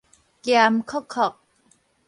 [0.45, 1.35] 鹹硞硞